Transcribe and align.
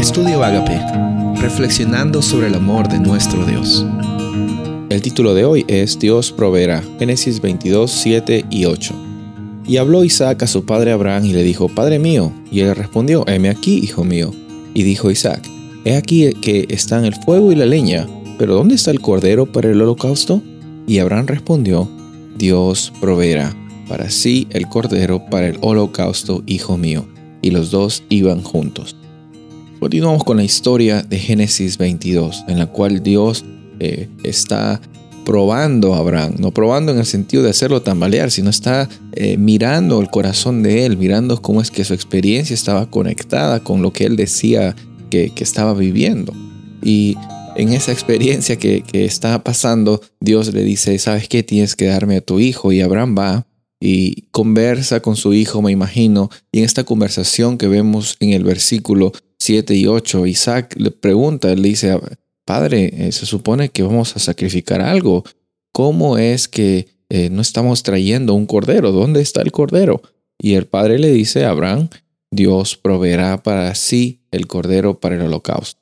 Estudio 0.00 0.42
Agape, 0.42 0.80
reflexionando 1.42 2.22
sobre 2.22 2.46
el 2.46 2.54
amor 2.54 2.88
de 2.88 2.98
nuestro 2.98 3.44
Dios. 3.44 3.84
El 4.88 5.02
título 5.02 5.34
de 5.34 5.44
hoy 5.44 5.66
es 5.68 5.98
Dios 5.98 6.32
proveerá, 6.32 6.82
Génesis 6.98 7.42
22, 7.42 7.90
7 7.90 8.46
y 8.48 8.64
8. 8.64 8.94
Y 9.66 9.76
habló 9.76 10.02
Isaac 10.02 10.42
a 10.42 10.46
su 10.46 10.64
padre 10.64 10.92
Abraham 10.92 11.26
y 11.26 11.34
le 11.34 11.42
dijo, 11.42 11.68
Padre 11.68 11.98
mío. 11.98 12.32
Y 12.50 12.60
él 12.60 12.74
respondió, 12.74 13.28
heme 13.28 13.50
aquí, 13.50 13.76
hijo 13.76 14.02
mío. 14.02 14.32
Y 14.72 14.84
dijo 14.84 15.10
Isaac, 15.10 15.46
he 15.84 15.94
aquí 15.96 16.32
que 16.40 16.64
están 16.70 17.04
el 17.04 17.14
fuego 17.14 17.52
y 17.52 17.56
la 17.56 17.66
leña, 17.66 18.08
pero 18.38 18.54
¿dónde 18.54 18.76
está 18.76 18.92
el 18.92 19.02
cordero 19.02 19.52
para 19.52 19.68
el 19.68 19.82
holocausto? 19.82 20.40
Y 20.86 20.98
Abraham 20.98 21.26
respondió, 21.26 21.90
Dios 22.38 22.90
proveerá 23.02 23.54
para 23.86 24.08
sí 24.08 24.48
el 24.48 24.66
cordero 24.66 25.26
para 25.26 25.48
el 25.48 25.58
holocausto, 25.60 26.42
hijo 26.46 26.78
mío. 26.78 27.06
Y 27.42 27.50
los 27.50 27.70
dos 27.70 28.02
iban 28.08 28.40
juntos. 28.40 28.96
Continuamos 29.80 30.24
con 30.24 30.36
la 30.36 30.44
historia 30.44 31.02
de 31.02 31.18
Génesis 31.18 31.78
22, 31.78 32.44
en 32.48 32.58
la 32.58 32.66
cual 32.66 33.02
Dios 33.02 33.46
eh, 33.78 34.10
está 34.24 34.78
probando 35.24 35.94
a 35.94 36.00
Abraham, 36.00 36.34
no 36.38 36.52
probando 36.52 36.92
en 36.92 36.98
el 36.98 37.06
sentido 37.06 37.42
de 37.42 37.48
hacerlo 37.48 37.80
tambalear, 37.80 38.30
sino 38.30 38.50
está 38.50 38.90
eh, 39.14 39.38
mirando 39.38 39.98
el 40.02 40.10
corazón 40.10 40.62
de 40.62 40.84
él, 40.84 40.98
mirando 40.98 41.40
cómo 41.40 41.62
es 41.62 41.70
que 41.70 41.86
su 41.86 41.94
experiencia 41.94 42.52
estaba 42.52 42.90
conectada 42.90 43.60
con 43.60 43.80
lo 43.80 43.90
que 43.90 44.04
él 44.04 44.16
decía 44.16 44.76
que, 45.08 45.32
estaba 45.38 45.72
viviendo. 45.72 46.34
Y 46.82 47.16
en 47.56 47.72
esa 47.72 47.90
experiencia 47.90 48.56
que, 48.56 48.82
que 48.82 49.06
está 49.06 49.42
pasando, 49.42 50.02
Dios 50.20 50.52
le 50.52 50.62
dice, 50.62 50.98
¿sabes 50.98 51.26
qué? 51.26 51.42
Tienes 51.42 51.74
que 51.74 51.86
darme 51.86 52.16
a 52.16 52.20
tu 52.20 52.38
hijo. 52.38 52.70
Y 52.70 52.82
Abraham 52.82 53.16
va 53.18 53.46
y 53.80 54.26
conversa 54.30 55.00
con 55.00 55.16
su 55.16 55.32
hijo, 55.32 55.62
me 55.62 55.72
imagino, 55.72 56.28
y 56.52 56.58
en 56.58 56.66
esta 56.66 56.84
conversación 56.84 57.56
que 57.56 57.66
vemos 57.66 58.18
en 58.20 58.34
el 58.34 58.44
versículo 58.44 59.12
7 59.40 59.74
y 59.74 59.86
8, 59.86 60.26
Isaac 60.26 60.76
le 60.78 60.90
pregunta, 60.90 61.54
le 61.54 61.68
dice, 61.68 61.98
Padre, 62.44 63.06
eh, 63.06 63.12
se 63.12 63.26
supone 63.26 63.70
que 63.70 63.82
vamos 63.82 64.14
a 64.14 64.18
sacrificar 64.18 64.82
algo, 64.82 65.24
¿cómo 65.72 66.18
es 66.18 66.46
que 66.46 66.88
eh, 67.08 67.30
no 67.30 67.40
estamos 67.40 67.82
trayendo 67.82 68.34
un 68.34 68.46
cordero? 68.46 68.92
¿Dónde 68.92 69.22
está 69.22 69.40
el 69.40 69.50
cordero? 69.50 70.02
Y 70.38 70.54
el 70.54 70.66
padre 70.66 70.98
le 70.98 71.10
dice 71.10 71.44
a 71.44 71.50
Abraham, 71.50 71.88
Dios 72.30 72.76
proveerá 72.76 73.42
para 73.42 73.74
sí 73.74 74.20
el 74.30 74.46
cordero 74.46 75.00
para 75.00 75.16
el 75.16 75.22
holocausto. 75.22 75.80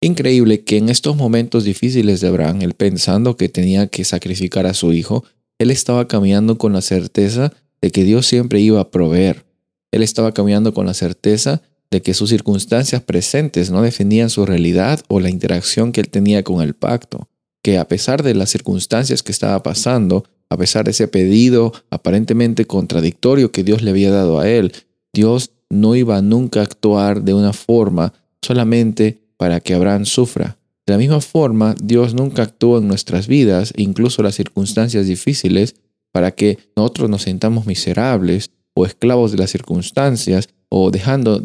Increíble 0.00 0.64
que 0.64 0.76
en 0.76 0.88
estos 0.88 1.16
momentos 1.16 1.64
difíciles 1.64 2.20
de 2.20 2.28
Abraham, 2.28 2.62
él 2.62 2.74
pensando 2.74 3.36
que 3.36 3.48
tenía 3.48 3.86
que 3.88 4.04
sacrificar 4.04 4.66
a 4.66 4.74
su 4.74 4.92
hijo, 4.92 5.24
él 5.58 5.70
estaba 5.70 6.06
caminando 6.06 6.58
con 6.58 6.72
la 6.72 6.80
certeza 6.80 7.52
de 7.80 7.90
que 7.90 8.04
Dios 8.04 8.26
siempre 8.26 8.60
iba 8.60 8.80
a 8.80 8.90
proveer. 8.90 9.46
Él 9.90 10.02
estaba 10.02 10.32
caminando 10.32 10.74
con 10.74 10.86
la 10.86 10.94
certeza 10.94 11.62
de 11.94 12.02
que 12.02 12.12
sus 12.12 12.30
circunstancias 12.30 13.02
presentes 13.02 13.70
no 13.70 13.80
defendían 13.80 14.28
su 14.28 14.44
realidad 14.44 15.00
o 15.06 15.20
la 15.20 15.30
interacción 15.30 15.92
que 15.92 16.00
él 16.00 16.10
tenía 16.10 16.42
con 16.42 16.60
el 16.60 16.74
pacto, 16.74 17.28
que 17.62 17.78
a 17.78 17.86
pesar 17.86 18.24
de 18.24 18.34
las 18.34 18.50
circunstancias 18.50 19.22
que 19.22 19.30
estaba 19.30 19.62
pasando, 19.62 20.24
a 20.50 20.56
pesar 20.56 20.84
de 20.84 20.90
ese 20.90 21.06
pedido 21.06 21.72
aparentemente 21.90 22.64
contradictorio 22.64 23.52
que 23.52 23.62
Dios 23.62 23.82
le 23.82 23.90
había 23.90 24.10
dado 24.10 24.40
a 24.40 24.48
él, 24.48 24.72
Dios 25.12 25.52
no 25.70 25.94
iba 25.94 26.20
nunca 26.20 26.58
a 26.58 26.64
actuar 26.64 27.22
de 27.22 27.32
una 27.32 27.52
forma 27.52 28.12
solamente 28.42 29.22
para 29.36 29.60
que 29.60 29.74
Abraham 29.74 30.04
sufra, 30.04 30.58
de 30.84 30.94
la 30.94 30.98
misma 30.98 31.20
forma, 31.20 31.76
Dios 31.80 32.12
nunca 32.12 32.42
actúa 32.42 32.80
en 32.80 32.88
nuestras 32.88 33.28
vidas, 33.28 33.72
incluso 33.76 34.20
las 34.24 34.34
circunstancias 34.34 35.06
difíciles, 35.06 35.76
para 36.10 36.32
que 36.32 36.58
nosotros 36.74 37.08
nos 37.08 37.22
sintamos 37.22 37.66
miserables 37.66 38.50
o 38.74 38.84
esclavos 38.84 39.30
de 39.30 39.38
las 39.38 39.50
circunstancias 39.50 40.48
o 40.68 40.90
dejando 40.90 41.40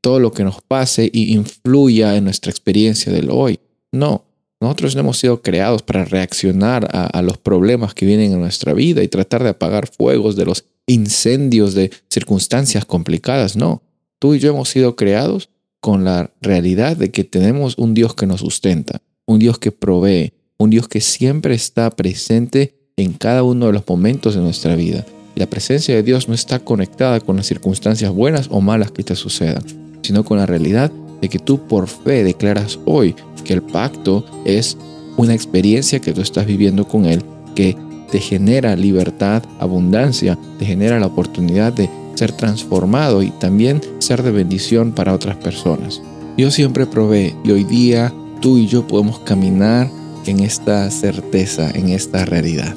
todo 0.00 0.18
lo 0.18 0.32
que 0.32 0.44
nos 0.44 0.60
pase 0.62 1.10
influya 1.12 2.16
en 2.16 2.24
nuestra 2.24 2.50
experiencia 2.50 3.12
del 3.12 3.30
hoy. 3.30 3.60
No, 3.92 4.24
nosotros 4.60 4.94
no 4.94 5.00
hemos 5.00 5.18
sido 5.18 5.42
creados 5.42 5.82
para 5.82 6.04
reaccionar 6.04 6.88
a, 6.92 7.06
a 7.06 7.22
los 7.22 7.38
problemas 7.38 7.94
que 7.94 8.06
vienen 8.06 8.32
en 8.32 8.40
nuestra 8.40 8.74
vida 8.74 9.02
y 9.02 9.08
tratar 9.08 9.42
de 9.42 9.50
apagar 9.50 9.88
fuegos 9.88 10.36
de 10.36 10.44
los 10.44 10.64
incendios 10.86 11.74
de 11.74 11.90
circunstancias 12.08 12.84
complicadas. 12.84 13.56
No, 13.56 13.82
tú 14.18 14.34
y 14.34 14.38
yo 14.38 14.50
hemos 14.50 14.68
sido 14.68 14.96
creados 14.96 15.48
con 15.80 16.04
la 16.04 16.32
realidad 16.40 16.96
de 16.96 17.10
que 17.10 17.24
tenemos 17.24 17.76
un 17.76 17.94
Dios 17.94 18.14
que 18.14 18.26
nos 18.26 18.40
sustenta, 18.40 19.02
un 19.26 19.38
Dios 19.40 19.58
que 19.58 19.72
provee, 19.72 20.32
un 20.58 20.70
Dios 20.70 20.86
que 20.86 21.00
siempre 21.00 21.54
está 21.54 21.90
presente 21.90 22.76
en 22.96 23.14
cada 23.14 23.42
uno 23.42 23.66
de 23.66 23.72
los 23.72 23.82
momentos 23.86 24.34
de 24.34 24.42
nuestra 24.42 24.76
vida. 24.76 25.04
La 25.34 25.46
presencia 25.46 25.94
de 25.94 26.02
Dios 26.02 26.28
no 26.28 26.34
está 26.34 26.58
conectada 26.58 27.20
con 27.20 27.36
las 27.36 27.46
circunstancias 27.46 28.12
buenas 28.12 28.48
o 28.50 28.60
malas 28.60 28.90
que 28.90 29.02
te 29.02 29.16
sucedan, 29.16 29.62
sino 30.02 30.24
con 30.24 30.38
la 30.38 30.46
realidad 30.46 30.92
de 31.20 31.28
que 31.28 31.38
tú 31.38 31.66
por 31.66 31.88
fe 31.88 32.24
declaras 32.24 32.78
hoy 32.84 33.14
que 33.44 33.54
el 33.54 33.62
pacto 33.62 34.24
es 34.44 34.76
una 35.16 35.34
experiencia 35.34 36.00
que 36.00 36.12
tú 36.12 36.20
estás 36.20 36.46
viviendo 36.46 36.86
con 36.86 37.06
Él, 37.06 37.22
que 37.54 37.76
te 38.10 38.20
genera 38.20 38.76
libertad, 38.76 39.42
abundancia, 39.58 40.38
te 40.58 40.66
genera 40.66 41.00
la 41.00 41.06
oportunidad 41.06 41.72
de 41.72 41.88
ser 42.14 42.32
transformado 42.32 43.22
y 43.22 43.30
también 43.30 43.80
ser 43.98 44.22
de 44.22 44.32
bendición 44.32 44.92
para 44.92 45.14
otras 45.14 45.36
personas. 45.36 46.02
Dios 46.36 46.54
siempre 46.54 46.86
provee 46.86 47.34
y 47.44 47.50
hoy 47.50 47.64
día 47.64 48.12
tú 48.40 48.58
y 48.58 48.66
yo 48.66 48.86
podemos 48.86 49.20
caminar 49.20 49.88
en 50.26 50.40
esta 50.40 50.90
certeza, 50.90 51.70
en 51.70 51.88
esta 51.88 52.24
realidad. 52.24 52.76